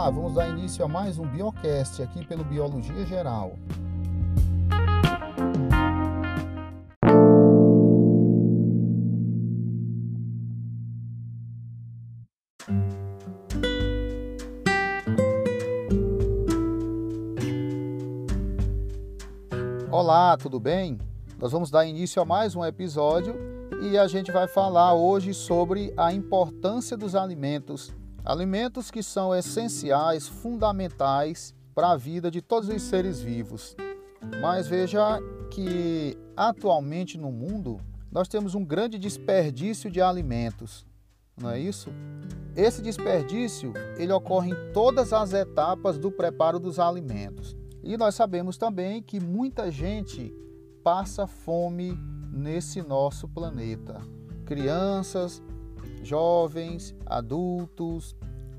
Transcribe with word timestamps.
Olá, 0.00 0.08
vamos 0.08 0.32
dar 0.32 0.48
início 0.48 0.82
a 0.82 0.88
mais 0.88 1.18
um 1.18 1.26
Biocast 1.26 2.02
aqui 2.02 2.24
pelo 2.24 2.42
Biologia 2.42 3.04
Geral. 3.04 3.52
Olá, 19.90 20.34
tudo 20.38 20.58
bem? 20.58 20.96
Nós 21.38 21.52
vamos 21.52 21.70
dar 21.70 21.84
início 21.84 22.22
a 22.22 22.24
mais 22.24 22.56
um 22.56 22.64
episódio 22.64 23.36
e 23.82 23.98
a 23.98 24.08
gente 24.08 24.32
vai 24.32 24.48
falar 24.48 24.94
hoje 24.94 25.34
sobre 25.34 25.92
a 25.94 26.10
importância 26.10 26.96
dos 26.96 27.14
alimentos 27.14 27.92
Alimentos 28.24 28.90
que 28.90 29.02
são 29.02 29.34
essenciais, 29.34 30.28
fundamentais 30.28 31.54
para 31.74 31.92
a 31.92 31.96
vida 31.96 32.30
de 32.30 32.42
todos 32.42 32.68
os 32.68 32.82
seres 32.82 33.20
vivos. 33.20 33.76
Mas 34.40 34.66
veja 34.66 35.18
que 35.50 36.16
atualmente 36.36 37.16
no 37.16 37.32
mundo 37.32 37.80
nós 38.12 38.28
temos 38.28 38.54
um 38.54 38.64
grande 38.64 38.98
desperdício 38.98 39.90
de 39.90 40.00
alimentos, 40.00 40.84
não 41.40 41.50
é 41.50 41.58
isso? 41.58 41.90
Esse 42.54 42.82
desperdício 42.82 43.72
ele 43.96 44.12
ocorre 44.12 44.50
em 44.50 44.72
todas 44.72 45.12
as 45.12 45.32
etapas 45.32 45.96
do 45.96 46.10
preparo 46.10 46.58
dos 46.58 46.78
alimentos. 46.78 47.56
E 47.82 47.96
nós 47.96 48.14
sabemos 48.14 48.58
também 48.58 49.02
que 49.02 49.18
muita 49.18 49.70
gente 49.70 50.34
passa 50.84 51.26
fome 51.26 51.96
nesse 52.30 52.82
nosso 52.82 53.26
planeta. 53.26 54.00
Crianças, 54.44 55.42
jovens, 56.02 56.94
adultos. 57.06 58.16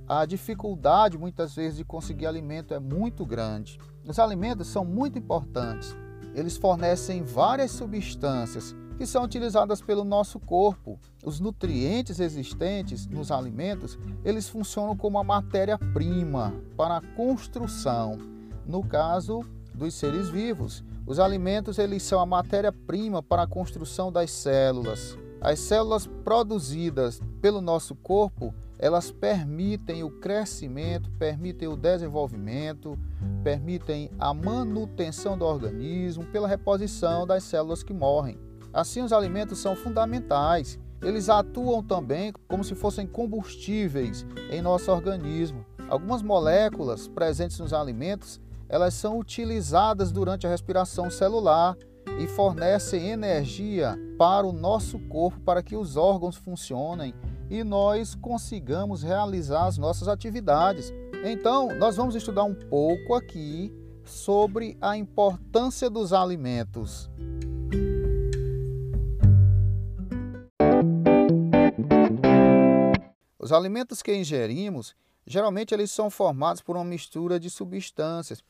A 0.07 0.25
dificuldade 0.25 1.17
muitas 1.17 1.55
vezes 1.55 1.77
de 1.77 1.85
conseguir 1.85 2.25
alimento 2.25 2.73
é 2.73 2.79
muito 2.79 3.25
grande. 3.25 3.79
Os 4.05 4.19
alimentos 4.19 4.67
são 4.67 4.83
muito 4.83 5.17
importantes. 5.17 5.95
Eles 6.33 6.57
fornecem 6.57 7.23
várias 7.23 7.71
substâncias 7.71 8.75
que 8.97 9.05
são 9.05 9.23
utilizadas 9.23 9.81
pelo 9.81 10.03
nosso 10.03 10.39
corpo. 10.39 10.99
Os 11.23 11.39
nutrientes 11.39 12.19
existentes 12.19 13.07
nos 13.07 13.31
alimentos, 13.31 13.97
eles 14.23 14.47
funcionam 14.47 14.95
como 14.95 15.17
a 15.17 15.23
matéria-prima 15.23 16.53
para 16.77 16.97
a 16.97 17.01
construção. 17.01 18.17
No 18.65 18.83
caso 18.83 19.41
dos 19.73 19.95
seres 19.95 20.29
vivos, 20.29 20.83
os 21.05 21.19
alimentos 21.19 21.79
eles 21.79 22.03
são 22.03 22.19
a 22.19 22.25
matéria-prima 22.25 23.23
para 23.23 23.43
a 23.43 23.47
construção 23.47 24.11
das 24.11 24.29
células. 24.31 25.17
As 25.41 25.57
células 25.59 26.05
produzidas 26.05 27.19
pelo 27.41 27.61
nosso 27.61 27.95
corpo, 27.95 28.53
elas 28.77 29.11
permitem 29.11 30.03
o 30.03 30.11
crescimento, 30.11 31.09
permitem 31.17 31.67
o 31.67 31.75
desenvolvimento, 31.75 32.95
permitem 33.43 34.11
a 34.19 34.35
manutenção 34.35 35.35
do 35.35 35.43
organismo 35.43 36.23
pela 36.25 36.47
reposição 36.47 37.25
das 37.25 37.43
células 37.43 37.81
que 37.81 37.91
morrem. 37.91 38.37
Assim, 38.71 39.01
os 39.01 39.11
alimentos 39.11 39.57
são 39.57 39.75
fundamentais. 39.75 40.79
Eles 41.01 41.27
atuam 41.27 41.81
também 41.81 42.31
como 42.47 42.63
se 42.63 42.75
fossem 42.75 43.07
combustíveis 43.07 44.23
em 44.51 44.61
nosso 44.61 44.91
organismo. 44.91 45.65
Algumas 45.89 46.21
moléculas 46.21 47.07
presentes 47.07 47.57
nos 47.57 47.73
alimentos, 47.73 48.39
elas 48.69 48.93
são 48.93 49.17
utilizadas 49.17 50.11
durante 50.11 50.45
a 50.45 50.49
respiração 50.51 51.09
celular 51.09 51.75
e 52.19 52.27
fornecem 52.27 53.09
energia 53.09 53.97
para 54.17 54.45
o 54.45 54.51
nosso 54.51 54.99
corpo, 55.07 55.39
para 55.41 55.63
que 55.63 55.75
os 55.75 55.97
órgãos 55.97 56.35
funcionem 56.35 57.13
e 57.49 57.63
nós 57.63 58.15
consigamos 58.15 59.03
realizar 59.03 59.65
as 59.65 59.77
nossas 59.77 60.07
atividades. 60.07 60.93
Então, 61.23 61.75
nós 61.77 61.97
vamos 61.97 62.15
estudar 62.15 62.43
um 62.43 62.55
pouco 62.55 63.13
aqui 63.13 63.73
sobre 64.05 64.77
a 64.79 64.95
importância 64.95 65.89
dos 65.89 66.13
alimentos. 66.13 67.09
Os 73.37 73.51
alimentos 73.51 74.01
que 74.01 74.15
ingerimos, 74.15 74.95
geralmente 75.25 75.73
eles 75.73 75.91
são 75.91 76.09
formados 76.09 76.61
por 76.61 76.75
uma 76.75 76.85
mistura 76.85 77.39
de 77.39 77.49
substâncias. 77.49 78.41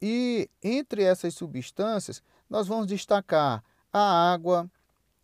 E 0.00 0.50
entre 0.62 1.04
essas 1.04 1.32
substâncias, 1.32 2.22
nós 2.52 2.68
vamos 2.68 2.86
destacar 2.86 3.64
a 3.90 4.30
água, 4.30 4.70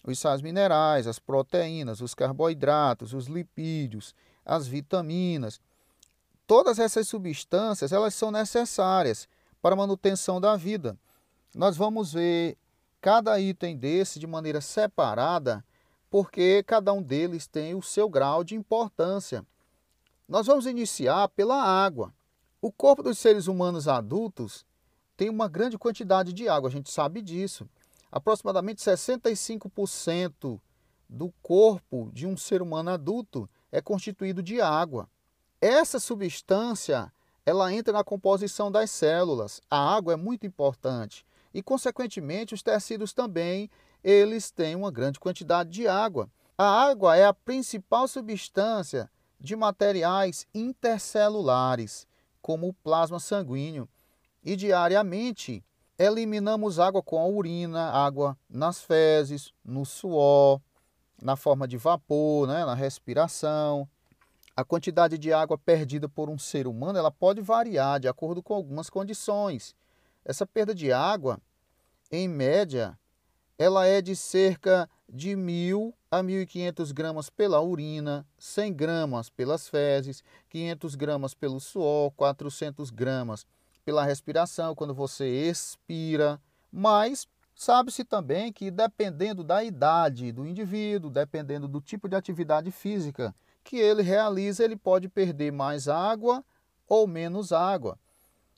os 0.03 0.19
sais 0.19 0.41
minerais, 0.41 1.06
as 1.06 1.19
proteínas, 1.19 2.00
os 2.00 2.15
carboidratos, 2.15 3.12
os 3.12 3.27
lipídios, 3.27 4.15
as 4.47 4.66
vitaminas. 4.66 5.61
Todas 6.47 6.78
essas 6.78 7.06
substâncias, 7.06 7.93
elas 7.93 8.15
são 8.15 8.31
necessárias 8.31 9.28
para 9.61 9.75
a 9.75 9.77
manutenção 9.77 10.41
da 10.41 10.56
vida. 10.56 10.97
Nós 11.55 11.77
vamos 11.77 12.15
ver 12.15 12.56
cada 12.99 13.38
item 13.38 13.77
desse 13.77 14.19
de 14.19 14.27
maneira 14.27 14.62
separada, 14.62 15.62
porque 16.09 16.62
cada 16.67 16.94
um 16.94 17.03
deles 17.03 17.47
tem 17.47 17.75
o 17.75 17.83
seu 17.83 18.09
grau 18.09 18.43
de 18.43 18.55
importância. 18.55 19.44
Nós 20.27 20.47
vamos 20.47 20.65
iniciar 20.65 21.28
pela 21.28 21.62
água. 21.62 22.11
O 22.59 22.72
corpo 22.72 23.03
dos 23.03 23.19
seres 23.19 23.49
humanos 23.49 23.87
adultos 23.87 24.65
tem 25.19 25.29
uma 25.29 25.49
grande 25.49 25.77
quantidade 25.77 26.33
de 26.33 26.49
água, 26.49 26.69
a 26.69 26.73
gente 26.73 26.93
sabe 26.93 27.21
disso. 27.21 27.69
Aproximadamente 28.11 28.81
65% 28.81 30.61
do 31.09 31.34
corpo 31.43 32.09
de 32.12 32.25
um 32.25 32.37
ser 32.37 32.62
humano 32.62 32.91
adulto 32.91 33.51
é 33.73 33.81
constituído 33.81 34.41
de 34.41 34.61
água. 34.61 35.11
Essa 35.61 35.99
substância, 35.99 37.12
ela 37.45 37.73
entra 37.73 37.93
na 37.93 38.05
composição 38.05 38.71
das 38.71 38.93
células. 38.93 39.61
A 39.69 39.93
água 39.93 40.12
é 40.12 40.17
muito 40.17 40.47
importante 40.47 41.27
e 41.53 41.65
consequentemente 41.65 42.55
os 42.55 42.62
tecidos 42.62 43.12
também, 43.12 43.69
eles 44.05 44.53
têm 44.53 44.77
uma 44.77 44.93
grande 44.93 45.19
quantidade 45.19 45.69
de 45.71 45.89
água. 45.89 46.31
A 46.56 46.65
água 46.65 47.17
é 47.17 47.27
a 47.27 47.35
principal 47.35 48.06
substância 48.06 49.11
de 49.41 49.56
materiais 49.56 50.47
intercelulares, 50.55 52.06
como 52.41 52.69
o 52.69 52.73
plasma 52.73 53.19
sanguíneo 53.19 53.89
e 54.43 54.56
diariamente 54.56 55.65
eliminamos 55.99 56.78
água 56.78 57.03
com 57.03 57.19
a 57.19 57.26
urina, 57.26 57.91
água 57.91 58.38
nas 58.49 58.81
fezes, 58.81 59.53
no 59.65 59.84
suor, 59.84 60.60
na 61.21 61.34
forma 61.34 61.66
de 61.66 61.76
vapor, 61.76 62.47
né, 62.47 62.65
na 62.65 62.75
respiração. 62.75 63.88
A 64.54 64.65
quantidade 64.65 65.19
de 65.19 65.32
água 65.32 65.59
perdida 65.59 66.09
por 66.09 66.28
um 66.28 66.38
ser 66.38 66.66
humano 66.66 66.99
ela 66.99 67.10
pode 67.10 67.41
variar 67.41 68.00
de 68.00 68.09
acordo 68.09 68.43
com 68.43 68.54
algumas 68.54 68.88
condições. 68.88 69.75
Essa 70.25 70.47
perda 70.47 70.75
de 70.75 70.93
água, 70.93 71.41
em 72.10 72.28
média, 72.28 72.99
ela 73.59 73.87
é 73.87 74.00
de 74.00 74.15
cerca 74.15 74.88
de 75.09 75.31
1.000 75.31 75.93
a 76.10 76.22
1.500 76.22 76.93
gramas 76.93 77.31
pela 77.31 77.60
urina, 77.60 78.26
100 78.38 78.72
gramas 78.72 79.31
pelas 79.31 79.69
fezes, 79.69 80.22
500 80.49 80.94
gramas 80.94 81.34
pelo 81.34 81.59
suor, 81.59 82.12
400 82.12 82.91
gramas 82.91 83.47
pela 83.88 84.04
respiração, 84.04 84.75
quando 84.75 84.93
você 84.93 85.49
expira, 85.49 86.38
mas 86.71 87.26
sabe-se 87.54 88.04
também 88.04 88.53
que 88.53 88.71
dependendo 88.71 89.43
da 89.43 89.65
idade 89.65 90.31
do 90.31 90.47
indivíduo, 90.47 91.10
dependendo 91.10 91.66
do 91.66 91.81
tipo 91.81 92.06
de 92.06 92.15
atividade 92.15 92.71
física 92.71 93.34
que 93.65 93.78
ele 93.78 94.03
realiza, 94.03 94.62
ele 94.62 94.76
pode 94.76 95.09
perder 95.09 95.53
mais 95.53 95.88
água 95.88 96.44
ou 96.87 97.06
menos 97.06 97.50
água. 97.50 97.99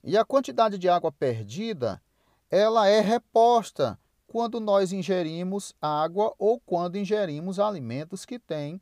E 0.03 0.19
a 0.19 0.25
quantidade 0.25 0.77
de 0.77 0.89
água 0.89 1.13
perdida, 1.13 2.03
ela 2.51 2.89
é 2.89 3.01
reposta 3.01 3.97
quando 4.27 4.59
nós 4.59 4.93
ingerimos 4.93 5.73
água 5.81 6.35
ou 6.41 6.59
quando 6.59 6.99
ingerimos 6.99 7.61
alimentos 7.61 8.25
que 8.25 8.37
têm 8.37 8.81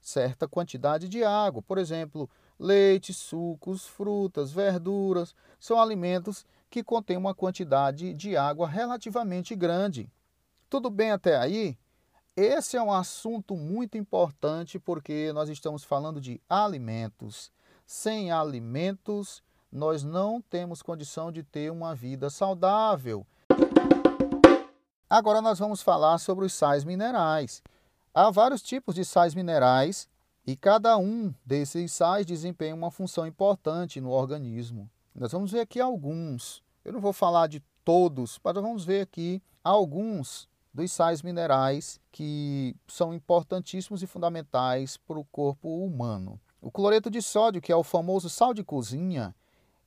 certa 0.00 0.46
quantidade 0.46 1.08
de 1.08 1.24
água. 1.24 1.60
Por 1.60 1.78
exemplo, 1.78 2.30
Leite, 2.62 3.14
sucos, 3.14 3.86
frutas, 3.86 4.52
verduras 4.52 5.34
são 5.58 5.80
alimentos 5.80 6.44
que 6.68 6.84
contêm 6.84 7.16
uma 7.16 7.34
quantidade 7.34 8.12
de 8.12 8.36
água 8.36 8.68
relativamente 8.68 9.56
grande. 9.56 10.12
Tudo 10.68 10.90
bem 10.90 11.10
até 11.10 11.38
aí? 11.38 11.78
Esse 12.36 12.76
é 12.76 12.82
um 12.82 12.92
assunto 12.92 13.56
muito 13.56 13.96
importante 13.96 14.78
porque 14.78 15.32
nós 15.32 15.48
estamos 15.48 15.84
falando 15.84 16.20
de 16.20 16.38
alimentos. 16.50 17.50
Sem 17.86 18.30
alimentos, 18.30 19.42
nós 19.72 20.04
não 20.04 20.38
temos 20.42 20.82
condição 20.82 21.32
de 21.32 21.42
ter 21.42 21.72
uma 21.72 21.94
vida 21.94 22.28
saudável. 22.28 23.26
Agora 25.08 25.40
nós 25.40 25.58
vamos 25.58 25.80
falar 25.80 26.18
sobre 26.18 26.44
os 26.44 26.52
sais 26.52 26.84
minerais. 26.84 27.62
Há 28.12 28.30
vários 28.30 28.60
tipos 28.60 28.94
de 28.94 29.02
sais 29.02 29.34
minerais 29.34 30.09
e 30.46 30.56
cada 30.56 30.96
um 30.96 31.32
desses 31.44 31.92
sais 31.92 32.26
desempenha 32.26 32.74
uma 32.74 32.90
função 32.90 33.26
importante 33.26 34.00
no 34.00 34.10
organismo. 34.10 34.90
Nós 35.14 35.32
vamos 35.32 35.52
ver 35.52 35.60
aqui 35.60 35.80
alguns. 35.80 36.62
Eu 36.84 36.92
não 36.92 37.00
vou 37.00 37.12
falar 37.12 37.46
de 37.46 37.62
todos, 37.84 38.38
mas 38.42 38.54
vamos 38.54 38.84
ver 38.84 39.02
aqui 39.02 39.42
alguns 39.62 40.48
dos 40.72 40.90
sais 40.92 41.22
minerais 41.22 42.00
que 42.10 42.74
são 42.86 43.12
importantíssimos 43.12 44.02
e 44.02 44.06
fundamentais 44.06 44.96
para 44.96 45.18
o 45.18 45.24
corpo 45.24 45.84
humano. 45.84 46.40
O 46.60 46.70
cloreto 46.70 47.10
de 47.10 47.20
sódio, 47.20 47.60
que 47.60 47.72
é 47.72 47.76
o 47.76 47.82
famoso 47.82 48.28
sal 48.28 48.54
de 48.54 48.62
cozinha, 48.62 49.34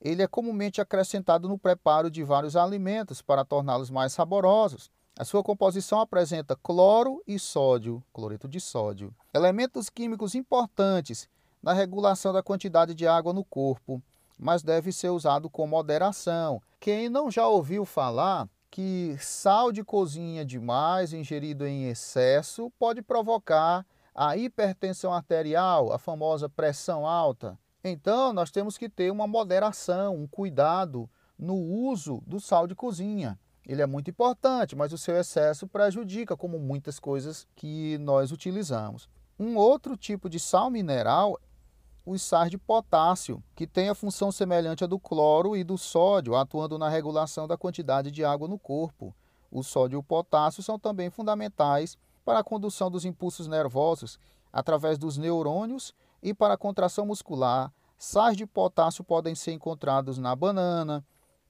ele 0.00 0.22
é 0.22 0.26
comumente 0.26 0.80
acrescentado 0.80 1.48
no 1.48 1.58
preparo 1.58 2.10
de 2.10 2.22
vários 2.22 2.56
alimentos 2.56 3.22
para 3.22 3.44
torná-los 3.44 3.90
mais 3.90 4.12
saborosos. 4.12 4.90
A 5.16 5.24
sua 5.24 5.44
composição 5.44 6.00
apresenta 6.00 6.56
cloro 6.56 7.22
e 7.24 7.38
sódio, 7.38 8.02
cloreto 8.12 8.48
de 8.48 8.60
sódio, 8.60 9.14
elementos 9.32 9.88
químicos 9.88 10.34
importantes 10.34 11.28
na 11.62 11.72
regulação 11.72 12.32
da 12.32 12.42
quantidade 12.42 12.94
de 12.94 13.06
água 13.06 13.32
no 13.32 13.44
corpo, 13.44 14.02
mas 14.36 14.64
deve 14.64 14.90
ser 14.90 15.10
usado 15.10 15.48
com 15.48 15.68
moderação. 15.68 16.60
Quem 16.80 17.08
não 17.08 17.30
já 17.30 17.46
ouviu 17.46 17.84
falar 17.84 18.48
que 18.68 19.16
sal 19.20 19.70
de 19.70 19.84
cozinha 19.84 20.44
demais 20.44 21.12
ingerido 21.12 21.64
em 21.64 21.84
excesso 21.88 22.72
pode 22.76 23.00
provocar 23.00 23.86
a 24.12 24.36
hipertensão 24.36 25.14
arterial, 25.14 25.92
a 25.92 25.98
famosa 25.98 26.48
pressão 26.48 27.06
alta. 27.06 27.56
Então, 27.84 28.32
nós 28.32 28.50
temos 28.50 28.76
que 28.76 28.88
ter 28.88 29.12
uma 29.12 29.28
moderação, 29.28 30.16
um 30.16 30.26
cuidado 30.26 31.08
no 31.38 31.54
uso 31.54 32.20
do 32.26 32.40
sal 32.40 32.66
de 32.66 32.74
cozinha. 32.74 33.38
Ele 33.66 33.82
é 33.82 33.86
muito 33.86 34.10
importante, 34.10 34.76
mas 34.76 34.92
o 34.92 34.98
seu 34.98 35.16
excesso 35.16 35.66
prejudica, 35.66 36.36
como 36.36 36.58
muitas 36.58 36.98
coisas 36.98 37.46
que 37.56 37.96
nós 37.98 38.30
utilizamos. 38.30 39.08
Um 39.38 39.56
outro 39.56 39.96
tipo 39.96 40.28
de 40.28 40.38
sal 40.38 40.70
mineral 40.70 41.38
os 42.06 42.20
sais 42.20 42.50
de 42.50 42.58
potássio, 42.58 43.42
que 43.54 43.66
tem 43.66 43.88
a 43.88 43.94
função 43.94 44.30
semelhante 44.30 44.84
à 44.84 44.86
do 44.86 44.98
cloro 44.98 45.56
e 45.56 45.64
do 45.64 45.78
sódio, 45.78 46.36
atuando 46.36 46.78
na 46.78 46.88
regulação 46.88 47.48
da 47.48 47.56
quantidade 47.56 48.10
de 48.10 48.22
água 48.22 48.46
no 48.46 48.58
corpo. 48.58 49.14
O 49.50 49.62
sódio 49.62 49.96
e 49.96 49.98
o 49.98 50.02
potássio 50.02 50.62
são 50.62 50.78
também 50.78 51.08
fundamentais 51.08 51.96
para 52.24 52.40
a 52.40 52.44
condução 52.44 52.90
dos 52.90 53.04
impulsos 53.04 53.46
nervosos 53.46 54.18
através 54.52 54.98
dos 54.98 55.16
neurônios 55.16 55.94
e 56.22 56.34
para 56.34 56.54
a 56.54 56.58
contração 56.58 57.06
muscular. 57.06 57.72
Sais 57.96 58.36
de 58.36 58.46
potássio 58.46 59.02
podem 59.02 59.34
ser 59.34 59.52
encontrados 59.52 60.18
na 60.18 60.36
banana, 60.36 61.02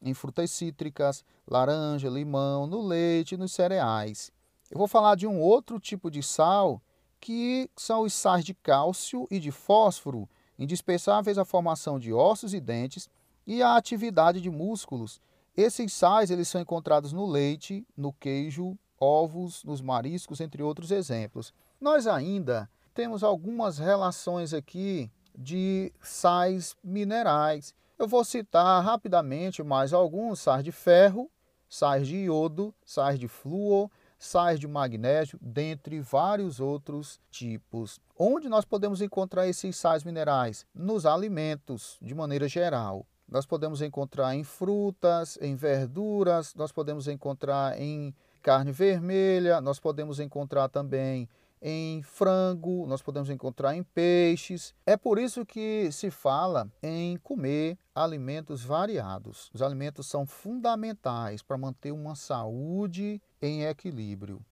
em 0.05 0.15
frutas 0.15 0.51
cítricas, 0.51 1.25
laranja, 1.49 2.09
limão, 2.09 2.67
no 2.67 2.81
leite 2.81 3.37
nos 3.37 3.53
cereais. 3.53 4.31
Eu 4.71 4.79
vou 4.79 4.87
falar 4.87 5.17
de 5.17 5.27
um 5.27 5.41
outro 5.41 5.81
tipo 5.81 6.11
de 6.11 6.23
sal 6.23 6.81
que 7.21 7.71
são 7.75 8.03
os 8.03 8.13
sais 8.13 8.45
de 8.45 8.53
cálcio 8.53 9.27
e 9.31 9.41
de 9.41 9.51
fósforo, 9.51 10.29
indispensáveis 10.59 11.39
à 11.39 11.45
formação 11.45 11.99
de 11.99 12.13
ossos 12.13 12.53
e 12.53 12.61
dentes 12.61 13.09
e 13.47 13.63
à 13.63 13.77
atividade 13.77 14.41
de 14.41 14.51
músculos. 14.51 15.21
Esses 15.57 15.93
sais 15.93 16.31
eles 16.31 16.49
são 16.49 16.61
encontrados 16.61 17.13
no 17.13 17.27
leite, 17.27 17.87
no 17.97 18.13
queijo, 18.13 18.77
ovos, 19.01 19.65
nos 19.65 19.81
mariscos, 19.81 20.41
entre 20.41 20.63
outros 20.63 20.91
exemplos. 20.91 21.53
Nós 21.81 22.07
ainda 22.07 22.69
temos 22.93 23.25
algumas 23.25 23.79
relações 23.79 24.53
aqui 24.53 25.11
de 25.37 25.93
sais 26.01 26.77
minerais. 26.83 27.75
Eu 27.97 28.09
vou 28.09 28.25
citar 28.25 28.83
rapidamente 28.83 29.63
mais 29.63 29.93
alguns: 29.93 30.41
sais 30.41 30.65
de 30.65 30.73
ferro, 30.73 31.31
sais 31.69 32.07
de 32.07 32.17
iodo, 32.25 32.75
sais 32.85 33.19
de 33.19 33.29
flúor, 33.29 33.89
sais 34.19 34.59
de 34.59 34.67
magnésio, 34.67 35.39
dentre 35.41 36.01
vários 36.01 36.59
outros 36.59 37.21
tipos. 37.31 38.01
Onde 38.19 38.49
nós 38.49 38.65
podemos 38.65 39.01
encontrar 39.01 39.47
esses 39.47 39.77
sais 39.77 40.03
minerais? 40.03 40.67
Nos 40.75 41.07
alimentos, 41.07 41.97
de 42.03 42.15
maneira 42.15 42.49
geral. 42.49 43.07
Nós 43.29 43.47
podemos 43.47 43.81
encontrar 43.81 44.35
em 44.35 44.45
frutas, 44.45 45.39
em 45.41 45.55
verduras, 45.55 46.55
nós 46.55 46.71
podemos 46.73 47.09
encontrar 47.09 47.81
em 47.81 48.15
carne 48.43 48.71
vermelha, 48.71 49.61
nós 49.61 49.81
podemos 49.81 50.21
encontrar 50.21 50.69
também 50.69 51.29
em 51.67 52.03
frango, 52.03 52.87
nós 52.87 53.01
podemos 53.01 53.31
encontrar 53.31 53.75
em 53.75 53.83
peixes. 53.83 54.75
É 54.85 54.99
por 54.99 55.19
isso 55.19 55.47
que 55.47 55.91
se 55.91 56.11
fala 56.11 56.71
em 56.83 57.17
comer 57.17 57.79
alimentos 57.95 58.63
variados. 58.63 59.51
Os 59.55 59.63
alimentos 59.63 60.07
são 60.07 60.27
fundamentais 60.27 61.41
para 61.41 61.57
manter 61.57 61.91
uma 61.91 62.15
saúde 62.15 63.19
em 63.41 63.65
equilíbrio. 63.65 64.45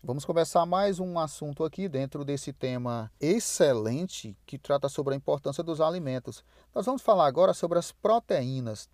Vamos 0.00 0.24
começar 0.24 0.64
mais 0.64 1.00
um 1.00 1.18
assunto 1.18 1.64
aqui 1.64 1.88
dentro 1.88 2.24
desse 2.24 2.52
tema 2.52 3.10
excelente 3.20 4.38
que 4.46 4.56
trata 4.56 4.88
sobre 4.88 5.14
a 5.14 5.16
importância 5.16 5.64
dos 5.64 5.80
alimentos. 5.80 6.44
Nós 6.72 6.86
vamos 6.86 7.02
falar 7.02 7.26
agora 7.26 7.52
sobre 7.52 7.76
as 7.76 7.90
proteínas. 7.90 8.88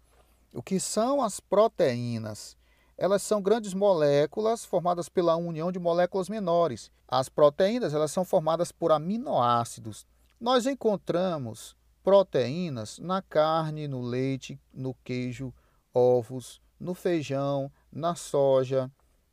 O 0.55 0.63
que 0.63 0.81
são 0.81 1.23
as 1.23 1.39
proteínas? 1.39 2.57
Elas 2.97 3.23
são 3.23 3.43
grandes 3.43 3.75
moléculas 3.75 4.65
formadas 4.65 5.09
pela 5.09 5.37
união 5.37 5.71
de 5.71 5.79
moléculas 5.79 6.29
menores. 6.29 6.91
As 7.07 7.29
proteínas 7.29 7.93
elas 7.93 8.11
são 8.11 8.25
formadas 8.25 8.73
por 8.73 8.91
aminoácidos. 8.91 10.07
Nós 10.41 10.67
encontramos 10.67 11.77
proteínas 12.03 12.99
na 12.99 13.21
carne, 13.21 13.87
no 13.87 14.01
leite, 14.01 14.59
no 14.73 14.95
queijo, 15.05 15.53
ovos, 15.93 16.61
no 16.81 16.95
feijão, 16.95 17.71
na 17.93 18.15
soja, 18.15 18.91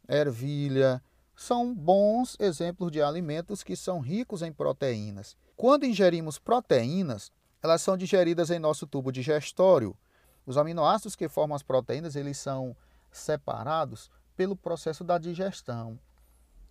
ervilha. 0.09 1.01
São 1.35 1.73
bons 1.73 2.35
exemplos 2.39 2.91
de 2.91 3.01
alimentos 3.01 3.63
que 3.63 3.75
são 3.75 3.99
ricos 3.99 4.41
em 4.41 4.51
proteínas. 4.51 5.37
Quando 5.55 5.85
ingerimos 5.85 6.37
proteínas, 6.37 7.31
elas 7.61 7.81
são 7.81 7.95
digeridas 7.95 8.49
em 8.49 8.59
nosso 8.59 8.85
tubo 8.85 9.11
digestório. 9.11 9.95
Os 10.45 10.57
aminoácidos 10.57 11.15
que 11.15 11.29
formam 11.29 11.55
as 11.55 11.63
proteínas, 11.63 12.15
eles 12.15 12.37
são 12.37 12.75
separados 13.13 14.09
pelo 14.35 14.55
processo 14.55 15.03
da 15.03 15.17
digestão. 15.17 15.99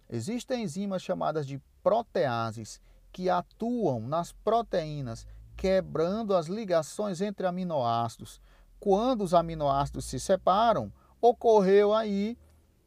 Existem 0.08 0.64
enzimas 0.64 1.02
chamadas 1.02 1.46
de 1.46 1.60
proteases 1.82 2.80
que 3.12 3.30
atuam 3.30 4.00
nas 4.00 4.32
proteínas, 4.32 5.26
quebrando 5.56 6.34
as 6.34 6.46
ligações 6.46 7.20
entre 7.20 7.46
aminoácidos. 7.46 8.40
Quando 8.80 9.22
os 9.22 9.32
aminoácidos 9.32 10.04
se 10.04 10.18
separam, 10.18 10.92
ocorreu 11.20 11.94
aí 11.94 12.36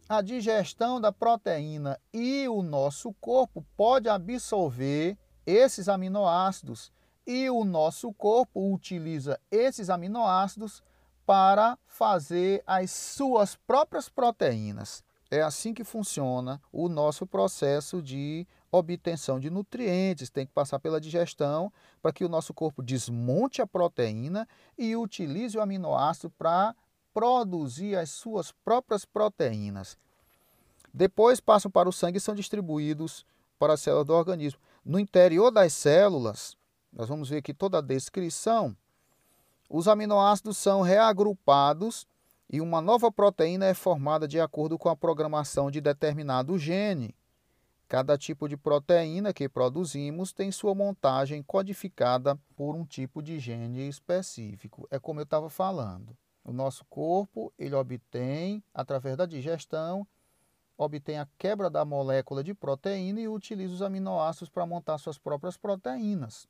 a 0.07 0.21
digestão 0.21 1.01
da 1.01 1.11
proteína 1.11 1.99
e 2.13 2.47
o 2.47 2.61
nosso 2.61 3.13
corpo 3.13 3.65
pode 3.75 4.07
absorver 4.07 5.17
esses 5.45 5.89
aminoácidos 5.89 6.91
e 7.25 7.49
o 7.49 7.63
nosso 7.63 8.13
corpo 8.13 8.71
utiliza 8.71 9.39
esses 9.49 9.89
aminoácidos 9.89 10.83
para 11.25 11.77
fazer 11.85 12.63
as 12.67 12.91
suas 12.91 13.55
próprias 13.55 14.07
proteínas. 14.09 15.03
É 15.31 15.41
assim 15.41 15.73
que 15.73 15.83
funciona 15.83 16.61
o 16.71 16.87
nosso 16.87 17.25
processo 17.25 18.01
de 18.01 18.47
obtenção 18.71 19.39
de 19.39 19.49
nutrientes. 19.49 20.29
Tem 20.29 20.45
que 20.45 20.53
passar 20.53 20.79
pela 20.79 21.01
digestão 21.01 21.73
para 22.01 22.13
que 22.13 22.23
o 22.23 22.29
nosso 22.29 22.53
corpo 22.53 22.83
desmonte 22.83 23.61
a 23.61 23.67
proteína 23.67 24.47
e 24.77 24.95
utilize 24.95 25.57
o 25.57 25.61
aminoácido 25.61 26.29
para 26.29 26.75
produzir 27.13 27.95
as 27.97 28.11
suas 28.11 28.51
próprias 28.51 29.03
proteínas. 29.03 29.97
Depois 30.93 31.39
passam 31.39 31.71
para 31.71 31.89
o 31.89 31.93
sangue 31.93 32.17
e 32.17 32.21
são 32.21 32.35
distribuídos 32.35 33.25
para 33.57 33.73
as 33.73 33.81
células 33.81 34.07
do 34.07 34.13
organismo. 34.13 34.59
No 34.83 34.99
interior 34.99 35.49
das 35.49 35.73
células, 35.73 36.55
nós 36.93 37.09
vamos 37.09 37.29
ver 37.29 37.37
aqui 37.37 37.53
toda 37.53 37.79
a 37.79 37.81
descrição 37.81 38.77
os 39.77 39.89
aminoácidos 39.89 40.57
são 40.57 40.81
reagrupados 40.81 42.07
e 42.49 42.61
uma 42.61 42.79
nova 42.79 43.11
proteína 43.11 43.65
é 43.65 43.73
formada 43.73 44.25
de 44.25 44.39
acordo 44.39 44.79
com 44.79 44.87
a 44.87 44.95
programação 44.95 45.69
de 45.69 45.81
determinado 45.81 46.57
gene. 46.57 47.13
Cada 47.85 48.17
tipo 48.17 48.47
de 48.47 48.55
proteína 48.55 49.33
que 49.33 49.49
produzimos 49.49 50.31
tem 50.31 50.49
sua 50.49 50.73
montagem 50.73 51.43
codificada 51.43 52.39
por 52.55 52.73
um 52.73 52.85
tipo 52.85 53.21
de 53.21 53.37
gene 53.37 53.85
específico. 53.89 54.87
É 54.89 54.97
como 54.97 55.19
eu 55.19 55.25
estava 55.25 55.49
falando. 55.49 56.15
O 56.41 56.53
nosso 56.53 56.85
corpo, 56.85 57.51
ele 57.59 57.75
obtém, 57.75 58.63
através 58.73 59.17
da 59.17 59.25
digestão, 59.25 60.07
obtém 60.77 61.19
a 61.19 61.27
quebra 61.37 61.69
da 61.69 61.83
molécula 61.83 62.41
de 62.41 62.53
proteína 62.53 63.19
e 63.19 63.27
utiliza 63.27 63.73
os 63.73 63.81
aminoácidos 63.81 64.47
para 64.47 64.65
montar 64.65 64.97
suas 64.99 65.17
próprias 65.17 65.57
proteínas, 65.57 66.47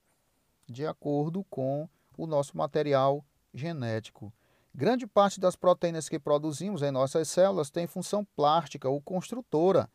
de 0.67 0.85
acordo 0.85 1.43
com 1.49 1.89
o 2.17 2.27
nosso 2.27 2.57
material 2.57 3.23
genético. 3.53 4.33
Grande 4.73 5.07
parte 5.07 5.39
das 5.39 5.55
proteínas 5.55 6.09
que 6.09 6.19
produzimos 6.19 6.81
em 6.81 6.91
nossas 6.91 7.29
células 7.29 7.69
tem 7.69 7.87
função 7.87 8.25
plástica 8.35 8.89
ou 8.89 9.01
construtora. 9.01 9.89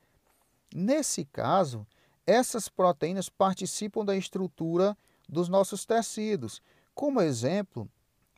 Nesse 0.74 1.24
caso, 1.26 1.86
essas 2.26 2.68
proteínas 2.68 3.28
participam 3.28 4.04
da 4.04 4.16
estrutura 4.16 4.96
dos 5.28 5.48
nossos 5.48 5.84
tecidos. 5.84 6.62
Como 6.94 7.20
exemplo, 7.20 7.88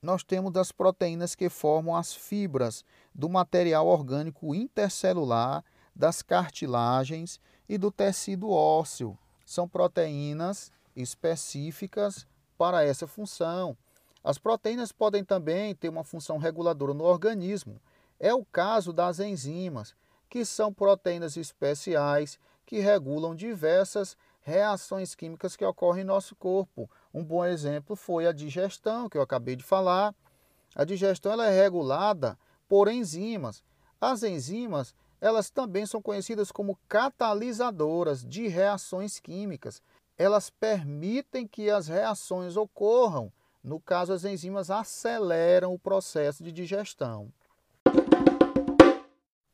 nós 0.02 0.24
temos 0.24 0.56
as 0.56 0.72
proteínas 0.72 1.34
que 1.34 1.48
formam 1.48 1.94
as 1.94 2.12
fibras 2.12 2.84
do 3.14 3.28
material 3.28 3.86
orgânico 3.86 4.54
intercelular, 4.54 5.64
das 5.94 6.22
cartilagens 6.22 7.38
e 7.68 7.78
do 7.78 7.90
tecido 7.90 8.50
ósseo. 8.50 9.16
São 9.44 9.68
proteínas 9.68 10.72
específicas 10.96 12.26
para 12.62 12.85
essa 12.85 13.09
função. 13.09 13.76
As 14.23 14.38
proteínas 14.38 14.92
podem 14.92 15.25
também 15.25 15.75
ter 15.75 15.88
uma 15.88 16.04
função 16.04 16.38
reguladora 16.38 16.95
no 16.95 17.02
organismo. 17.02 17.81
É 18.21 18.33
o 18.33 18.45
caso 18.45 18.92
das 18.92 19.19
enzimas, 19.19 19.97
que 20.31 20.45
são 20.45 20.73
proteínas 20.73 21.37
especiais 21.37 22.38
que 22.64 22.78
regulam 22.78 23.35
diversas 23.35 24.16
reações 24.42 25.12
químicas 25.16 25.57
que 25.57 25.64
ocorrem 25.64 26.02
em 26.02 26.07
nosso 26.07 26.37
corpo. 26.37 26.88
Um 27.12 27.25
bom 27.25 27.45
exemplo 27.45 27.97
foi 27.97 28.28
a 28.28 28.33
digestão, 28.33 29.09
que 29.09 29.19
eu 29.19 29.23
acabei 29.23 29.57
de 29.57 29.64
falar. 29.64 30.14
A 30.73 30.85
digestão 30.85 31.33
ela 31.33 31.49
é 31.49 31.62
regulada 31.64 32.38
por 32.69 32.87
enzimas. 32.87 33.61
As 34.00 34.23
enzimas, 34.23 34.95
elas 35.21 35.50
também 35.50 35.85
são 35.85 36.00
conhecidas 36.00 36.52
como 36.52 36.78
catalisadoras 36.88 38.25
de 38.25 38.47
reações 38.47 39.19
químicas. 39.19 39.83
Elas 40.23 40.49
permitem 40.49 41.49
que 41.49 41.69
as 41.69 41.88
reações 41.88 42.57
ocorram. 42.57 43.33
No 43.61 43.81
caso, 43.81 44.12
as 44.12 44.25
enzimas 44.25 44.71
aceleram 44.71 45.75
o 45.75 45.79
processo 45.81 46.45
de 46.45 46.52
digestão. 46.52 47.33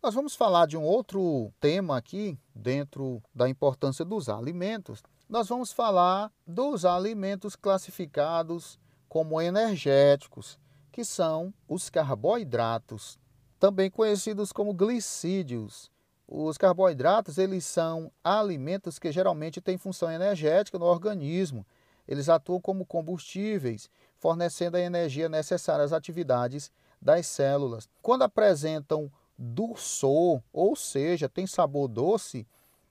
Nós 0.03 0.15
vamos 0.15 0.37
falar 0.37 0.67
de 0.67 0.77
um 0.77 0.85
outro 0.85 1.51
tema 1.59 1.97
aqui, 1.97 2.39
dentro 2.55 3.23
da 3.35 3.49
importância 3.49 4.05
dos 4.05 4.29
alimentos. 4.29 5.03
Nós 5.27 5.49
vamos 5.49 5.73
falar 5.73 6.31
dos 6.47 6.85
alimentos 6.85 7.57
classificados 7.57 8.79
como 9.09 9.41
energéticos, 9.41 10.59
que 10.93 11.03
são 11.03 11.51
os 11.67 11.89
carboidratos, 11.89 13.19
também 13.59 13.91
conhecidos 13.91 14.53
como 14.53 14.75
glicídios. 14.75 15.91
Os 16.31 16.59
carboidratos, 16.59 17.39
eles 17.39 17.65
são 17.65 18.13
alimentos 18.23 18.99
que 18.99 19.11
geralmente 19.11 19.63
têm 19.63 19.79
função 19.79 20.13
energética 20.13 20.79
no 20.79 20.85
organismo. 20.85 21.67
Eles 22.07 22.29
atuam 22.29 22.61
como 22.61 22.85
combustíveis, 22.85 23.89
fornecendo 24.19 24.77
a 24.77 24.81
energia 24.81 25.27
necessária 25.27 25.83
às 25.83 25.93
atividades 25.93 26.71
das 27.01 27.27
células. 27.27 27.89
Quando 28.03 28.25
apresentam 28.25 29.11
dulçor, 29.39 30.43
ou 30.53 30.77
seja, 30.77 31.31
tem 31.31 31.47
sabor 31.47 31.89
doce, 31.89 32.47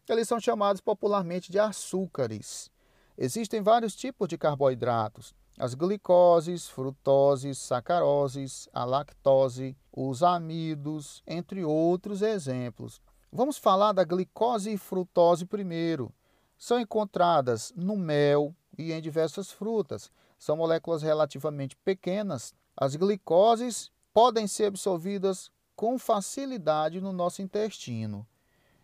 eles 0.10 0.28
são 0.28 0.40
chamados 0.40 0.82
popularmente 0.82 1.52
de 1.52 1.60
açúcares. 1.60 2.72
Existem 3.16 3.62
vários 3.62 3.96
tipos 3.96 4.28
de 4.28 4.38
carboidratos: 4.38 5.36
as 5.60 5.76
glicoses, 5.76 6.68
frutoses, 6.68 7.60
sacaroses, 7.60 8.68
a 8.74 8.84
lactose, 8.84 9.78
os 9.92 10.24
amidos, 10.24 11.22
entre 11.28 11.64
outros 11.64 12.24
exemplos. 12.24 13.00
Vamos 13.32 13.58
falar 13.58 13.92
da 13.92 14.06
glicose 14.06 14.72
e 14.72 14.78
frutose 14.78 15.46
primeiro. 15.46 16.14
São 16.58 16.80
encontradas 16.80 17.74
no 17.76 17.98
mel 17.98 18.56
e 18.78 18.94
em 18.94 19.02
diversas 19.02 19.52
frutas. 19.52 20.10
São 20.40 20.56
moléculas 20.56 21.02
relativamente 21.02 21.76
pequenas. 21.76 22.54
As 22.76 22.96
glicoses 22.96 23.92
podem 24.14 24.48
ser 24.48 24.66
absorvidas 24.66 25.52
com 25.76 26.00
facilidade 26.00 27.02
no 27.02 27.12
nosso 27.12 27.42
intestino. 27.42 28.26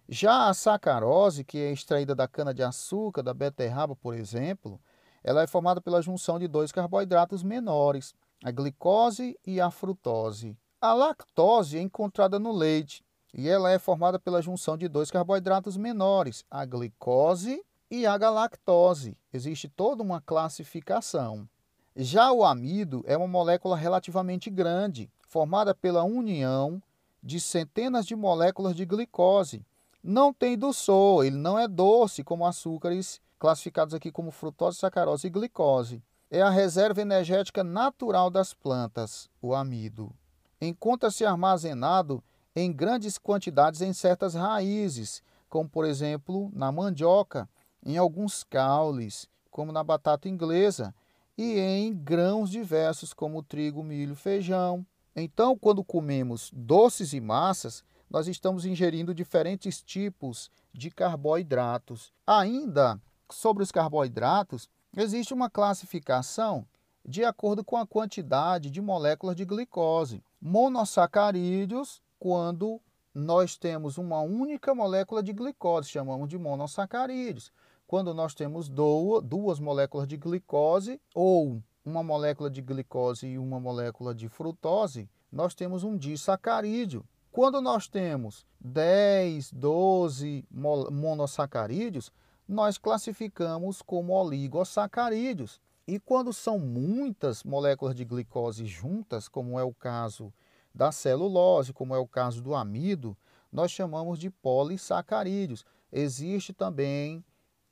Já 0.09 0.49
a 0.49 0.53
sacarose, 0.53 1.45
que 1.45 1.57
é 1.57 1.71
extraída 1.71 2.13
da 2.13 2.27
cana-de-açúcar, 2.27 3.23
da 3.23 3.33
beterraba, 3.33 3.95
por 3.95 4.13
exemplo, 4.13 4.79
ela 5.23 5.41
é 5.41 5.47
formada 5.47 5.79
pela 5.79 6.01
junção 6.01 6.37
de 6.37 6.49
dois 6.49 6.69
carboidratos 6.69 7.41
menores, 7.41 8.13
a 8.43 8.51
glicose 8.51 9.39
e 9.47 9.61
a 9.61 9.71
frutose. 9.71 10.57
A 10.81 10.93
lactose 10.93 11.77
é 11.77 11.81
encontrada 11.81 12.37
no 12.37 12.51
leite 12.51 13.05
e 13.33 13.49
ela 13.49 13.71
é 13.71 13.79
formada 13.79 14.19
pela 14.19 14.41
junção 14.41 14.77
de 14.77 14.87
dois 14.87 15.09
carboidratos 15.09 15.75
menores, 15.75 16.45
a 16.51 16.63
glicose 16.65 17.63
e 17.89 18.05
a 18.05 18.17
galactose. 18.17 19.17
Existe 19.33 19.67
toda 19.67 20.03
uma 20.03 20.21
classificação. 20.21 21.47
Já 21.95 22.31
o 22.31 22.43
amido 22.43 23.03
é 23.07 23.17
uma 23.17 23.27
molécula 23.27 23.75
relativamente 23.75 24.49
grande, 24.49 25.09
formada 25.27 25.73
pela 25.73 26.03
união 26.03 26.81
de 27.21 27.39
centenas 27.39 28.05
de 28.05 28.15
moléculas 28.15 28.75
de 28.75 28.85
glicose. 28.85 29.65
Não 30.03 30.33
tem 30.33 30.57
doçor, 30.57 31.25
ele 31.25 31.37
não 31.37 31.57
é 31.57 31.67
doce 31.67 32.23
como 32.23 32.45
açúcares 32.45 33.21
classificados 33.39 33.93
aqui 33.93 34.11
como 34.11 34.31
frutose, 34.31 34.77
sacarose 34.77 35.27
e 35.27 35.29
glicose. 35.29 36.03
É 36.29 36.41
a 36.41 36.49
reserva 36.49 37.01
energética 37.01 37.63
natural 37.63 38.29
das 38.29 38.53
plantas, 38.53 39.29
o 39.41 39.53
amido. 39.53 40.11
Encontra-se 40.59 41.25
armazenado 41.25 42.23
em 42.55 42.71
grandes 42.71 43.17
quantidades 43.17 43.81
em 43.81 43.93
certas 43.93 44.33
raízes, 44.33 45.21
como 45.49 45.69
por 45.69 45.85
exemplo 45.85 46.51
na 46.53 46.71
mandioca, 46.71 47.49
em 47.85 47.97
alguns 47.97 48.43
caules, 48.43 49.27
como 49.51 49.71
na 49.71 49.83
batata 49.83 50.29
inglesa, 50.29 50.93
e 51.37 51.59
em 51.59 51.93
grãos 51.93 52.49
diversos 52.49 53.13
como 53.13 53.43
trigo, 53.43 53.83
milho, 53.83 54.15
feijão, 54.15 54.85
então, 55.15 55.55
quando 55.57 55.83
comemos 55.83 56.49
doces 56.51 57.13
e 57.13 57.21
massas, 57.21 57.83
nós 58.09 58.27
estamos 58.27 58.65
ingerindo 58.65 59.13
diferentes 59.13 59.81
tipos 59.81 60.49
de 60.73 60.89
carboidratos. 60.89 62.11
Ainda 62.25 62.99
sobre 63.31 63.61
os 63.61 63.71
carboidratos, 63.71 64.67
existe 64.95 65.33
uma 65.33 65.49
classificação 65.49 66.65
de 67.05 67.23
acordo 67.23 67.63
com 67.63 67.77
a 67.77 67.85
quantidade 67.85 68.71
de 68.71 68.81
moléculas 68.81 69.35
de 69.35 69.45
glicose. 69.45 70.23
Monossacarídeos, 70.41 72.01
quando 72.23 72.79
nós 73.13 73.57
temos 73.57 73.97
uma 73.97 74.21
única 74.21 74.73
molécula 74.73 75.21
de 75.21 75.33
glicose, 75.33 75.89
chamamos 75.89 76.29
de 76.29 76.37
monossacarídeos. 76.37 77.51
Quando 77.85 78.13
nós 78.13 78.33
temos 78.33 78.69
duas 78.69 79.59
moléculas 79.59 80.07
de 80.07 80.15
glicose 80.15 81.01
ou 81.13 81.61
uma 81.83 82.01
molécula 82.01 82.49
de 82.49 82.61
glicose 82.61 83.27
e 83.27 83.37
uma 83.37 83.59
molécula 83.59 84.15
de 84.15 84.29
frutose, 84.29 85.09
nós 85.29 85.53
temos 85.53 85.83
um 85.83 85.97
disacarídeo. 85.97 87.03
Quando 87.29 87.59
nós 87.59 87.89
temos 87.89 88.47
10, 88.61 89.51
12 89.51 90.45
monossacarídeos, 90.49 92.09
nós 92.47 92.77
classificamos 92.77 93.81
como 93.81 94.13
oligosacarídeos. 94.13 95.59
E 95.85 95.99
quando 95.99 96.31
são 96.31 96.57
muitas 96.57 97.43
moléculas 97.43 97.93
de 97.93 98.05
glicose 98.05 98.65
juntas, 98.65 99.27
como 99.27 99.59
é 99.59 99.63
o 99.65 99.73
caso 99.73 100.33
da 100.73 100.91
celulose, 100.91 101.73
como 101.73 101.93
é 101.93 101.97
o 101.97 102.07
caso 102.07 102.41
do 102.41 102.55
amido, 102.55 103.15
nós 103.51 103.71
chamamos 103.71 104.17
de 104.17 104.29
polissacarídeos. 104.29 105.65
Existe 105.91 106.51
também, 106.51 107.23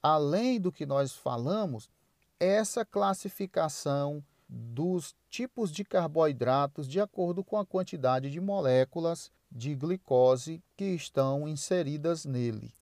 além 0.01 0.59
do 0.59 0.71
que 0.71 0.85
nós 0.85 1.13
falamos, 1.13 1.89
essa 2.39 2.85
classificação 2.85 4.23
dos 4.47 5.15
tipos 5.29 5.71
de 5.71 5.83
carboidratos 5.83 6.87
de 6.87 6.99
acordo 6.99 7.43
com 7.43 7.57
a 7.57 7.65
quantidade 7.65 8.29
de 8.29 8.39
moléculas 8.39 9.31
de 9.51 9.73
glicose 9.73 10.61
que 10.75 10.85
estão 10.85 11.47
inseridas 11.47 12.25
nele. 12.25 12.73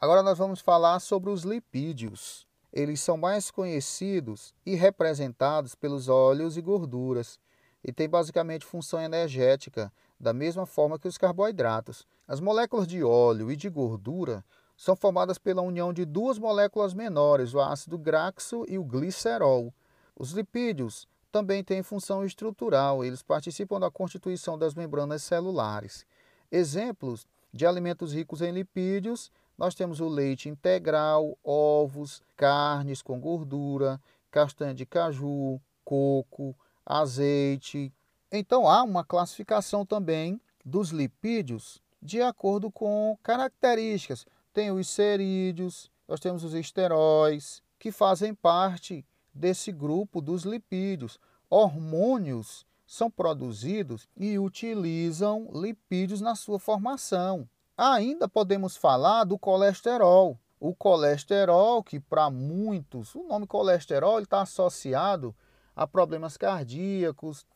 Agora 0.00 0.22
nós 0.22 0.36
vamos 0.36 0.60
falar 0.60 1.00
sobre 1.00 1.30
os 1.30 1.44
lipídios. 1.44 2.46
Eles 2.72 3.00
são 3.00 3.16
mais 3.16 3.50
conhecidos 3.50 4.52
e 4.66 4.74
representados 4.74 5.74
pelos 5.74 6.08
óleos 6.08 6.56
e 6.56 6.60
gorduras 6.60 7.38
e 7.84 7.92
têm 7.92 8.08
basicamente 8.08 8.64
função 8.64 9.00
energética, 9.00 9.92
da 10.18 10.32
mesma 10.32 10.64
forma 10.64 10.98
que 10.98 11.06
os 11.06 11.18
carboidratos. 11.18 12.06
As 12.26 12.40
moléculas 12.40 12.86
de 12.86 13.04
óleo 13.04 13.52
e 13.52 13.56
de 13.56 13.68
gordura 13.68 14.42
são 14.76 14.96
formadas 14.96 15.38
pela 15.38 15.62
união 15.62 15.92
de 15.92 16.04
duas 16.04 16.38
moléculas 16.38 16.94
menores, 16.94 17.52
o 17.52 17.60
ácido 17.60 17.98
graxo 17.98 18.64
e 18.66 18.78
o 18.78 18.84
glicerol. 18.84 19.72
Os 20.16 20.32
lipídios 20.32 21.06
também 21.30 21.62
têm 21.62 21.82
função 21.82 22.24
estrutural, 22.24 23.04
eles 23.04 23.22
participam 23.22 23.78
da 23.78 23.90
constituição 23.90 24.56
das 24.56 24.74
membranas 24.74 25.22
celulares. 25.22 26.06
Exemplos 26.50 27.26
de 27.52 27.66
alimentos 27.66 28.12
ricos 28.12 28.40
em 28.40 28.52
lipídios, 28.52 29.30
nós 29.56 29.74
temos 29.74 30.00
o 30.00 30.08
leite 30.08 30.48
integral, 30.48 31.36
ovos, 31.44 32.22
carnes 32.36 33.02
com 33.02 33.20
gordura, 33.20 34.00
castanha 34.30 34.74
de 34.74 34.86
caju, 34.86 35.60
coco, 35.84 36.56
azeite. 36.84 37.92
Então 38.30 38.68
há 38.68 38.82
uma 38.82 39.04
classificação 39.04 39.84
também 39.86 40.40
dos 40.64 40.90
lipídios 40.90 41.82
de 42.04 42.20
acordo 42.20 42.70
com 42.70 43.16
características 43.22 44.26
tem 44.52 44.70
os 44.70 44.88
cerídeos, 44.88 45.90
nós 46.06 46.20
temos 46.20 46.44
os 46.44 46.52
esteróis, 46.52 47.62
que 47.78 47.90
fazem 47.90 48.34
parte 48.34 49.04
desse 49.32 49.72
grupo 49.72 50.20
dos 50.20 50.44
lipídios. 50.44 51.18
Hormônios 51.48 52.66
são 52.86 53.10
produzidos 53.10 54.06
e 54.14 54.38
utilizam 54.38 55.48
lipídios 55.52 56.20
na 56.20 56.36
sua 56.36 56.58
formação. 56.58 57.48
Ainda 57.76 58.28
podemos 58.28 58.76
falar 58.76 59.24
do 59.24 59.38
colesterol. 59.38 60.38
O 60.60 60.74
colesterol, 60.74 61.82
que 61.82 61.98
para 61.98 62.30
muitos, 62.30 63.14
o 63.14 63.24
nome 63.24 63.46
colesterol 63.46 64.20
está 64.20 64.42
associado 64.42 65.34
a 65.74 65.86
problemas 65.86 66.36
cardíacos, 66.36 67.46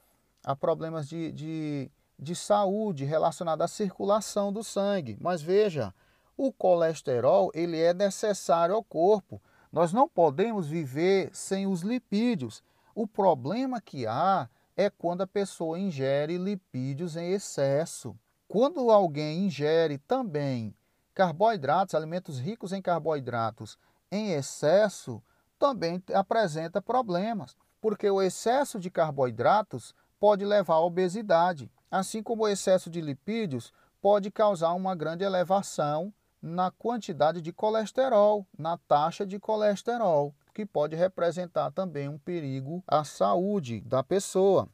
a 0.44 0.54
problemas 0.56 1.08
de, 1.08 1.32
de, 1.32 1.90
de 2.18 2.34
saúde 2.34 3.04
relacionados 3.04 3.64
à 3.64 3.68
circulação 3.68 4.52
do 4.52 4.62
sangue. 4.62 5.16
Mas 5.20 5.42
veja, 5.42 5.94
o 6.36 6.52
colesterol 6.52 7.50
ele 7.54 7.78
é 7.78 7.92
necessário 7.92 8.74
ao 8.74 8.82
corpo. 8.82 9.40
Nós 9.70 9.92
não 9.92 10.08
podemos 10.08 10.68
viver 10.68 11.30
sem 11.32 11.66
os 11.66 11.82
lipídios. 11.82 12.62
O 12.94 13.06
problema 13.06 13.80
que 13.80 14.06
há 14.06 14.48
é 14.76 14.88
quando 14.88 15.22
a 15.22 15.26
pessoa 15.26 15.78
ingere 15.78 16.38
lipídios 16.38 17.16
em 17.16 17.32
excesso. 17.32 18.16
Quando 18.46 18.90
alguém 18.90 19.44
ingere 19.44 19.98
também 19.98 20.74
Carboidratos, 21.18 21.96
alimentos 21.96 22.38
ricos 22.38 22.72
em 22.72 22.80
carboidratos 22.80 23.76
em 24.08 24.30
excesso, 24.34 25.20
também 25.58 26.00
apresenta 26.14 26.80
problemas, 26.80 27.56
porque 27.80 28.10
o 28.10 28.20
excesso 28.20 28.78
de 28.78 28.90
carboidratos 28.90 29.94
pode 30.18 30.44
levar 30.44 30.74
à 30.74 30.80
obesidade, 30.80 31.70
assim 31.90 32.22
como 32.22 32.44
o 32.44 32.48
excesso 32.48 32.90
de 32.90 33.00
lipídios 33.00 33.72
pode 34.00 34.30
causar 34.30 34.72
uma 34.74 34.94
grande 34.94 35.24
elevação 35.24 36.12
na 36.40 36.70
quantidade 36.70 37.40
de 37.40 37.52
colesterol, 37.52 38.46
na 38.56 38.78
taxa 38.78 39.26
de 39.26 39.38
colesterol, 39.38 40.34
que 40.54 40.64
pode 40.64 40.96
representar 40.96 41.70
também 41.72 42.08
um 42.08 42.18
perigo 42.18 42.82
à 42.86 43.04
saúde 43.04 43.80
da 43.80 44.02
pessoa. 44.02 44.68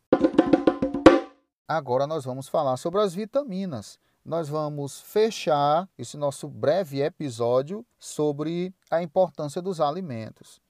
Agora 1.67 2.07
nós 2.07 2.25
vamos 2.25 2.49
falar 2.49 2.77
sobre 2.77 3.01
as 3.01 3.15
vitaminas. 3.15 3.99
Nós 4.25 4.49
vamos 4.49 5.01
fechar 5.01 5.89
esse 5.99 6.17
nosso 6.17 6.49
breve 6.49 7.03
episódio 7.03 7.85
sobre 7.99 8.75
a 8.91 9.03
importância 9.03 9.61
dos 9.61 9.81
alimentos. 9.81 10.64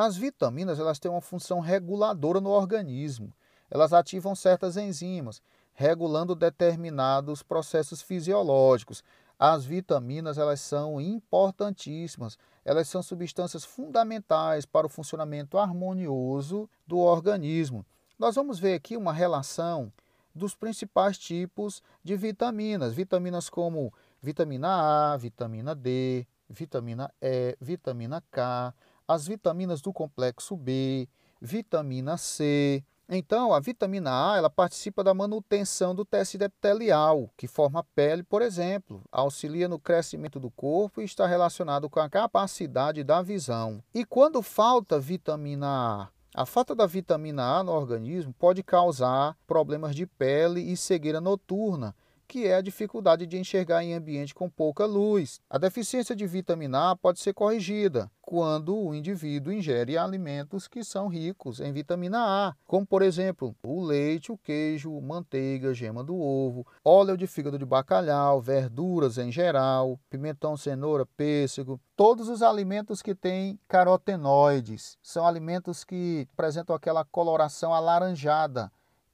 As 0.00 0.16
vitaminas 0.16 0.78
elas 0.78 1.00
têm 1.00 1.10
uma 1.10 1.20
função 1.20 1.58
reguladora 1.58 2.40
no 2.40 2.50
organismo. 2.50 3.34
Elas 3.68 3.92
ativam 3.92 4.32
certas 4.32 4.76
enzimas, 4.76 5.42
regulando 5.74 6.36
determinados 6.36 7.42
processos 7.42 8.00
fisiológicos. 8.00 9.02
As 9.36 9.64
vitaminas 9.64 10.38
elas 10.38 10.60
são 10.60 11.00
importantíssimas. 11.00 12.38
Elas 12.64 12.86
são 12.86 13.02
substâncias 13.02 13.64
fundamentais 13.64 14.64
para 14.64 14.86
o 14.86 14.88
funcionamento 14.88 15.58
harmonioso 15.58 16.70
do 16.86 16.98
organismo. 16.98 17.84
Nós 18.16 18.36
vamos 18.36 18.60
ver 18.60 18.74
aqui 18.74 18.96
uma 18.96 19.12
relação 19.12 19.92
dos 20.32 20.54
principais 20.54 21.18
tipos 21.18 21.82
de 22.04 22.14
vitaminas. 22.14 22.94
Vitaminas 22.94 23.50
como 23.50 23.92
vitamina 24.22 25.12
A, 25.12 25.16
vitamina 25.16 25.74
D, 25.74 26.24
vitamina 26.48 27.12
E, 27.20 27.58
vitamina 27.60 28.22
K, 28.30 28.72
as 29.08 29.26
vitaminas 29.26 29.80
do 29.80 29.92
complexo 29.92 30.54
B, 30.54 31.08
vitamina 31.40 32.16
C, 32.16 32.84
então, 33.10 33.54
a 33.54 33.60
vitamina 33.60 34.32
A 34.32 34.36
ela 34.36 34.50
participa 34.50 35.02
da 35.02 35.14
manutenção 35.14 35.94
do 35.94 36.04
tecido 36.04 36.42
epitelial, 36.42 37.30
que 37.38 37.46
forma 37.46 37.80
a 37.80 37.82
pele, 37.82 38.22
por 38.22 38.42
exemplo, 38.42 39.02
auxilia 39.10 39.66
no 39.66 39.78
crescimento 39.78 40.38
do 40.38 40.50
corpo 40.50 41.00
e 41.00 41.04
está 41.06 41.26
relacionado 41.26 41.88
com 41.88 42.00
a 42.00 42.10
capacidade 42.10 43.02
da 43.02 43.22
visão. 43.22 43.82
E 43.94 44.04
quando 44.04 44.42
falta 44.42 45.00
vitamina 45.00 45.66
A, 45.66 46.08
a 46.42 46.44
falta 46.44 46.74
da 46.74 46.84
vitamina 46.84 47.60
A 47.60 47.62
no 47.62 47.72
organismo 47.72 48.34
pode 48.38 48.62
causar 48.62 49.34
problemas 49.46 49.94
de 49.94 50.04
pele 50.04 50.60
e 50.60 50.76
cegueira 50.76 51.18
noturna, 51.18 51.96
que 52.28 52.46
é 52.46 52.56
a 52.56 52.60
dificuldade 52.60 53.26
de 53.26 53.38
enxergar 53.38 53.82
em 53.82 53.94
ambiente 53.94 54.34
com 54.34 54.50
pouca 54.50 54.84
luz. 54.84 55.40
A 55.48 55.56
deficiência 55.56 56.14
de 56.14 56.26
vitamina 56.26 56.90
A 56.90 56.96
pode 56.96 57.18
ser 57.18 57.32
corrigida 57.32 58.10
quando 58.20 58.76
o 58.76 58.94
indivíduo 58.94 59.50
ingere 59.50 59.96
alimentos 59.96 60.68
que 60.68 60.84
são 60.84 61.08
ricos 61.08 61.60
em 61.60 61.72
vitamina 61.72 62.18
A, 62.18 62.54
como 62.66 62.86
por 62.86 63.00
exemplo 63.00 63.56
o 63.62 63.82
leite, 63.82 64.30
o 64.30 64.36
queijo, 64.36 65.00
manteiga, 65.00 65.72
gema 65.72 66.04
do 66.04 66.14
ovo, 66.14 66.66
óleo 66.84 67.16
de 67.16 67.26
fígado 67.26 67.58
de 67.58 67.64
bacalhau, 67.64 68.38
verduras 68.38 69.16
em 69.16 69.32
geral, 69.32 69.98
pimentão, 70.10 70.58
cenoura, 70.58 71.06
pêssego. 71.06 71.80
Todos 71.96 72.28
os 72.28 72.42
alimentos 72.42 73.00
que 73.00 73.14
têm 73.14 73.58
carotenoides 73.66 74.98
são 75.02 75.26
alimentos 75.26 75.82
que 75.82 76.28
apresentam 76.34 76.76
aquela 76.76 77.06
coloração 77.06 77.72
alaranjada. 77.72 78.70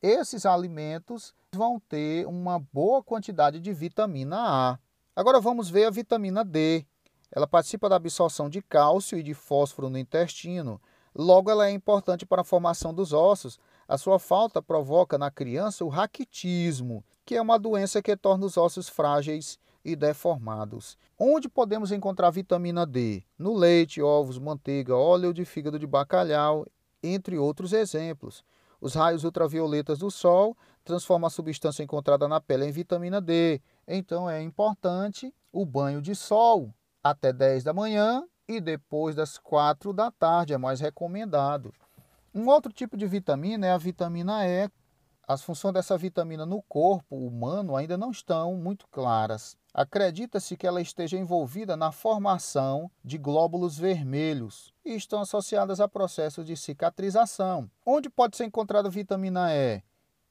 Esses 0.07 0.45
alimentos 0.45 1.33
vão 1.51 1.81
ter 1.81 2.27
uma 2.27 2.59
boa 2.59 3.03
quantidade 3.03 3.59
de 3.59 3.73
vitamina 3.73 4.37
A. 4.39 4.79
Agora 5.17 5.41
vamos 5.41 5.71
ver 5.71 5.87
a 5.87 5.91
vitamina 5.91 6.45
D. 6.45 6.85
Ela 7.33 7.47
participa 7.47 7.89
da 7.89 7.97
absorção 7.97 8.51
de 8.51 8.61
cálcio 8.61 9.17
e 9.17 9.23
de 9.23 9.33
fósforo 9.33 9.89
no 9.89 9.97
intestino. 9.97 10.79
Logo, 11.15 11.51
ela 11.51 11.67
é 11.67 11.71
importante 11.71 12.27
para 12.27 12.43
a 12.43 12.45
formação 12.45 12.93
dos 12.93 13.14
ossos. 13.14 13.59
A 13.88 13.97
sua 13.97 14.19
falta 14.19 14.61
provoca 14.61 15.17
na 15.17 15.31
criança 15.31 15.87
o 15.87 15.88
raquitismo, 15.88 17.03
que 17.25 17.37
é 17.37 17.40
uma 17.40 17.59
doença 17.59 18.03
que 18.03 18.14
torna 18.14 18.45
os 18.45 18.59
ossos 18.59 18.90
frágeis 18.90 19.59
e 19.83 19.97
deformados. 19.97 20.99
Onde 21.19 21.49
podemos 21.49 21.90
encontrar 21.90 22.29
vitamina 22.29 22.85
D? 22.85 23.25
No 23.38 23.55
leite, 23.55 24.03
ovos, 24.03 24.38
manteiga, 24.38 24.95
óleo 24.95 25.33
de 25.33 25.47
fígado 25.47 25.79
de 25.79 25.87
bacalhau, 25.87 26.67
entre 27.03 27.38
outros 27.38 27.73
exemplos. 27.73 28.45
Os 28.85 28.92
raios 28.92 29.25
ultravioletas 29.25 30.01
do 30.01 30.11
sol 30.11 30.55
transformam 30.85 31.27
a 31.27 31.31
substância 31.31 31.83
encontrada 31.83 32.29
na 32.29 32.38
pele 32.38 32.66
em 32.66 32.70
vitamina 32.70 33.18
D. 33.18 33.59
Então 33.88 34.29
é 34.29 34.42
importante 34.42 35.35
o 35.51 35.64
banho 35.64 36.03
de 36.03 36.14
sol 36.14 36.70
até 37.03 37.33
10 37.33 37.64
da 37.64 37.73
manhã 37.73 38.23
e 38.47 38.61
depois 38.61 39.16
das 39.16 39.38
4 39.38 39.90
da 39.94 40.11
tarde, 40.11 40.53
é 40.53 40.59
mais 40.59 40.81
recomendado. 40.81 41.73
Um 42.35 42.47
outro 42.47 42.70
tipo 42.70 42.94
de 42.94 43.07
vitamina 43.07 43.66
é 43.66 43.73
a 43.73 43.79
vitamina 43.79 44.47
E. 44.47 44.68
As 45.27 45.40
funções 45.40 45.73
dessa 45.73 45.97
vitamina 45.97 46.44
no 46.44 46.61
corpo 46.61 47.16
humano 47.16 47.77
ainda 47.77 47.97
não 47.97 48.11
estão 48.11 48.55
muito 48.55 48.87
claras. 48.88 49.57
Acredita-se 49.73 50.59
que 50.59 50.66
ela 50.66 50.83
esteja 50.83 51.16
envolvida 51.16 51.75
na 51.75 51.90
formação 51.90 52.90
de 53.03 53.16
glóbulos 53.16 53.79
vermelhos 53.79 54.74
e 54.85 54.94
estão 54.94 55.20
associadas 55.20 55.81
a 55.81 55.88
processos 55.88 56.44
de 56.44 56.57
cicatrização. 56.57 57.70
Onde 57.85 58.11
pode 58.11 58.37
ser 58.37 58.44
encontrada 58.44 58.90
vitamina 58.90 59.55
E? 59.55 59.83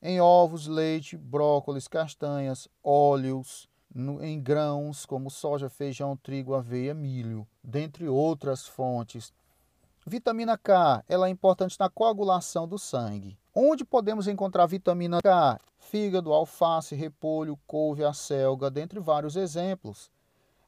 Em 0.01 0.19
ovos, 0.19 0.67
leite, 0.67 1.17
brócolis, 1.17 1.87
castanhas, 1.87 2.67
óleos, 2.83 3.67
no, 3.93 4.23
em 4.23 4.41
grãos 4.41 5.05
como 5.05 5.29
soja, 5.29 5.69
feijão, 5.69 6.17
trigo, 6.17 6.53
aveia, 6.53 6.93
milho, 6.93 7.47
dentre 7.63 8.07
outras 8.07 8.67
fontes. 8.67 9.33
Vitamina 10.05 10.57
K, 10.57 11.03
ela 11.07 11.27
é 11.27 11.29
importante 11.29 11.77
na 11.79 11.89
coagulação 11.89 12.67
do 12.67 12.77
sangue. 12.77 13.37
Onde 13.55 13.85
podemos 13.85 14.27
encontrar 14.27 14.65
vitamina 14.65 15.19
K? 15.23 15.59
Fígado, 15.77 16.33
alface, 16.33 16.95
repolho, 16.95 17.57
couve, 17.65 18.03
acelga, 18.03 18.69
dentre 18.69 18.99
vários 18.99 19.35
exemplos. 19.35 20.11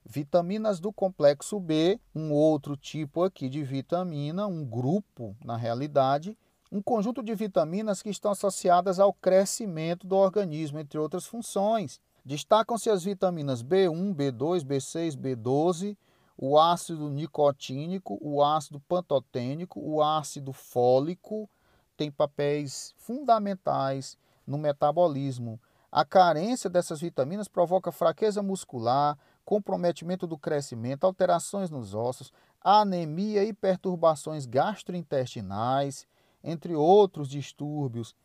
Vitaminas 0.08 0.80
do 0.80 0.94
complexo 0.94 1.60
B, 1.60 2.00
um 2.14 2.32
outro 2.32 2.78
tipo 2.78 3.24
aqui 3.24 3.50
de 3.50 3.64
vitamina, 3.64 4.46
um 4.46 4.64
grupo 4.64 5.36
na 5.44 5.58
realidade, 5.58 6.38
um 6.72 6.80
conjunto 6.80 7.24
de 7.24 7.34
vitaminas 7.34 8.04
que 8.04 8.10
estão 8.10 8.32
associadas 8.32 9.00
ao 9.00 9.12
crescimento 9.12 10.06
do 10.06 10.16
organismo, 10.16 10.80
entre 10.80 11.00
outras 11.00 11.26
funções. 11.26 12.00
Destacam-se 12.24 12.90
as 12.90 13.04
vitaminas 13.04 13.64
B1, 13.64 14.14
B2, 14.16 14.64
B6, 14.64 15.16
B12, 15.18 15.98
o 16.38 16.60
ácido 16.60 17.10
nicotínico, 17.10 18.20
o 18.22 18.44
ácido 18.44 18.80
pantotênico, 18.82 19.80
o 19.80 20.04
ácido 20.04 20.54
fólico, 20.54 21.50
tem 21.98 22.12
papéis 22.12 22.94
fundamentais 22.98 24.18
no 24.46 24.58
metabolismo. 24.58 25.60
A 25.92 26.04
carência 26.04 26.70
dessas 26.70 27.00
vitaminas 27.00 27.48
provoca 27.48 27.92
fraqueza 27.92 28.44
muscular, 28.44 29.18
comprometimento 29.46 30.26
do 30.26 30.38
crescimento, 30.38 31.06
alterações 31.06 31.70
nos 31.70 31.94
ossos, 31.94 32.34
anemia 32.62 33.44
e 33.44 33.54
perturbações 33.54 34.46
gastrointestinais, 34.46 36.08
entre 36.44 36.76
outros 36.76 37.30
distúrbios. 37.30 38.16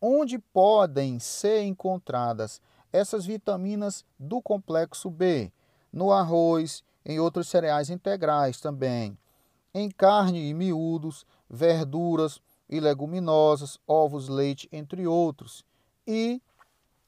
Onde 0.00 0.38
podem 0.38 1.18
ser 1.18 1.62
encontradas 1.62 2.60
essas 2.92 3.26
vitaminas 3.26 4.04
do 4.18 4.40
complexo 4.40 5.10
B? 5.10 5.52
No 5.92 6.12
arroz, 6.12 6.82
em 7.04 7.18
outros 7.18 7.48
cereais 7.48 7.90
integrais 7.90 8.60
também, 8.60 9.18
em 9.74 9.90
carne 9.90 10.48
e 10.48 10.54
miúdos, 10.54 11.26
verduras, 11.50 12.40
e 12.72 12.80
leguminosas, 12.80 13.78
ovos, 13.86 14.28
leite, 14.28 14.66
entre 14.72 15.06
outros. 15.06 15.62
E 16.06 16.40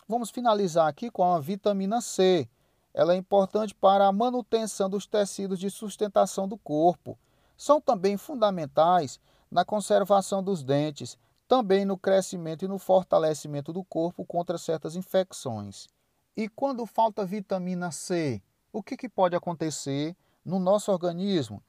vamos 0.06 0.28
finalizar 0.30 0.86
aqui 0.86 1.10
com 1.10 1.24
a 1.24 1.40
vitamina 1.40 2.02
C. 2.02 2.46
Ela 2.94 3.14
é 3.14 3.16
importante 3.16 3.74
para 3.74 4.07
a 4.07 4.12
manutenção 4.12 4.88
dos 4.88 5.04
tecidos 5.04 5.59
de 5.59 5.68
sustentação 5.68 6.46
do 6.46 6.57
corpo. 6.57 7.18
São 7.57 7.80
também 7.80 8.16
fundamentais 8.16 9.18
na 9.50 9.64
conservação 9.64 10.40
dos 10.40 10.62
dentes, 10.62 11.18
também 11.48 11.85
no 11.85 11.98
crescimento 11.98 12.64
e 12.64 12.68
no 12.68 12.78
fortalecimento 12.78 13.72
do 13.72 13.83
corpo 13.83 14.24
contra 14.24 14.57
certas 14.57 14.94
infecções. 14.94 15.88
E 16.37 16.48
quando 16.48 16.87
falta 16.87 17.26
vitamina 17.26 17.90
C, 17.90 18.40
o 18.72 18.83
que, 18.83 18.96
que 18.96 19.09
pode 19.09 19.37
acontecer 19.37 20.16
no 20.44 20.59
nosso 20.59 20.90
organismo? 20.90 21.62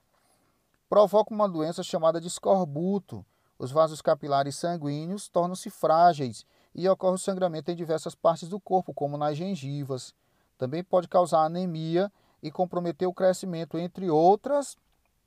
Provoca 0.87 1.33
uma 1.33 1.49
doença 1.49 1.83
chamada 1.83 2.21
de 2.21 2.27
escorbuto, 2.27 3.25
os 3.57 3.71
vasos 3.71 4.01
capilares 4.01 4.55
sanguíneos 4.55 5.27
tornam-se 5.27 5.69
frágeis 5.69 6.45
e 6.73 6.87
ocorre 6.87 7.17
sangramento 7.17 7.71
em 7.71 7.75
diversas 7.75 8.13
partes 8.13 8.49
do 8.49 8.59
corpo, 8.59 8.93
como 8.93 9.17
nas 9.17 9.37
gengivas. 9.37 10.13
Também 10.57 10.83
pode 10.83 11.07
causar 11.07 11.43
anemia 11.43 12.11
e 12.41 12.51
comprometer 12.51 13.07
o 13.07 13.13
crescimento, 13.13 13.77
entre 13.77 14.09
outras 14.09 14.77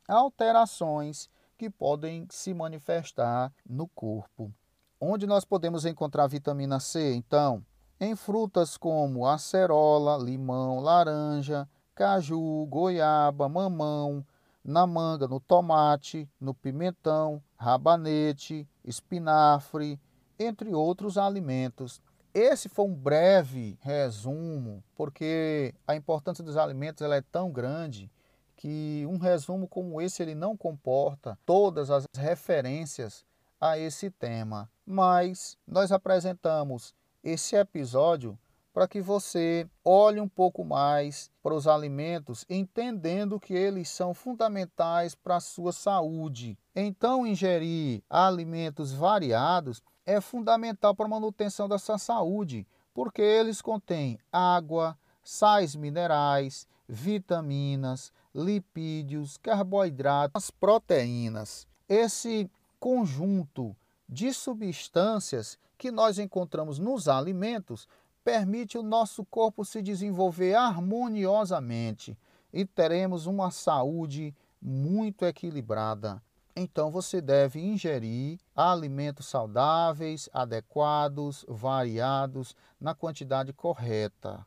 alterações 0.08 1.28
que 1.56 1.68
podem 1.68 2.26
se 2.30 2.54
manifestar 2.54 3.52
no 3.68 3.88
corpo. 3.88 4.52
Onde 5.00 5.26
nós 5.26 5.44
podemos 5.44 5.84
encontrar 5.84 6.26
vitamina 6.26 6.80
C, 6.80 7.14
então? 7.14 7.64
Em 8.00 8.14
frutas 8.14 8.76
como 8.76 9.26
acerola, 9.26 10.16
limão, 10.16 10.80
laranja, 10.80 11.68
caju, 11.94 12.64
goiaba, 12.66 13.48
mamão, 13.48 14.24
na 14.64 14.86
manga, 14.86 15.26
no 15.26 15.40
tomate, 15.40 16.28
no 16.40 16.54
pimentão, 16.54 17.42
rabanete, 17.56 18.68
espinafre, 18.84 20.00
entre 20.38 20.74
outros 20.74 21.18
alimentos. 21.18 22.00
Esse 22.38 22.68
foi 22.68 22.84
um 22.84 22.94
breve 22.94 23.76
resumo, 23.80 24.80
porque 24.94 25.74
a 25.84 25.96
importância 25.96 26.44
dos 26.44 26.56
alimentos 26.56 27.02
ela 27.02 27.16
é 27.16 27.20
tão 27.20 27.50
grande 27.50 28.08
que 28.54 29.04
um 29.10 29.18
resumo 29.18 29.66
como 29.66 30.00
esse 30.00 30.22
ele 30.22 30.36
não 30.36 30.56
comporta 30.56 31.36
todas 31.44 31.90
as 31.90 32.06
referências 32.16 33.24
a 33.60 33.76
esse 33.76 34.08
tema. 34.08 34.70
Mas 34.86 35.58
nós 35.66 35.90
apresentamos 35.90 36.94
esse 37.24 37.56
episódio 37.56 38.38
para 38.72 38.86
que 38.86 39.00
você 39.00 39.68
olhe 39.84 40.20
um 40.20 40.28
pouco 40.28 40.64
mais 40.64 41.32
para 41.42 41.54
os 41.54 41.66
alimentos, 41.66 42.44
entendendo 42.48 43.40
que 43.40 43.52
eles 43.52 43.88
são 43.88 44.14
fundamentais 44.14 45.12
para 45.12 45.36
a 45.36 45.40
sua 45.40 45.72
saúde. 45.72 46.56
Então, 46.76 47.26
ingerir 47.26 48.00
alimentos 48.08 48.92
variados 48.92 49.82
é 50.08 50.22
fundamental 50.22 50.94
para 50.94 51.04
a 51.04 51.10
manutenção 51.10 51.68
da 51.68 51.78
sua 51.78 51.98
saúde, 51.98 52.66
porque 52.94 53.20
eles 53.20 53.60
contêm 53.60 54.18
água, 54.32 54.98
sais 55.22 55.76
minerais, 55.76 56.66
vitaminas, 56.88 58.10
lipídios, 58.34 59.36
carboidratos, 59.36 60.50
proteínas. 60.50 61.68
Esse 61.86 62.50
conjunto 62.80 63.76
de 64.08 64.32
substâncias 64.32 65.58
que 65.76 65.90
nós 65.90 66.18
encontramos 66.18 66.78
nos 66.78 67.06
alimentos 67.06 67.86
permite 68.24 68.78
o 68.78 68.82
nosso 68.82 69.26
corpo 69.26 69.62
se 69.62 69.82
desenvolver 69.82 70.54
harmoniosamente 70.54 72.16
e 72.50 72.64
teremos 72.64 73.26
uma 73.26 73.50
saúde 73.50 74.34
muito 74.58 75.26
equilibrada. 75.26 76.22
Então 76.60 76.90
você 76.90 77.20
deve 77.20 77.60
ingerir 77.60 78.36
alimentos 78.52 79.26
saudáveis, 79.26 80.28
adequados, 80.32 81.46
variados, 81.48 82.52
na 82.80 82.96
quantidade 82.96 83.52
correta. 83.52 84.44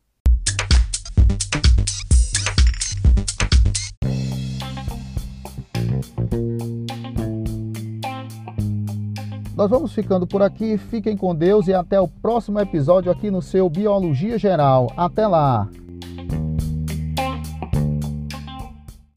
Nós 9.55 9.69
vamos 9.69 9.93
ficando 9.93 10.27
por 10.27 10.41
aqui. 10.41 10.77
Fiquem 10.77 11.15
com 11.15 11.33
Deus 11.33 11.69
e 11.69 11.73
até 11.73 11.97
o 11.97 12.09
próximo 12.09 12.59
episódio 12.59 13.09
aqui 13.09 13.31
no 13.31 13.41
seu 13.41 13.69
Biologia 13.69 14.37
Geral. 14.37 14.91
Até 14.97 15.25
lá! 15.25 15.69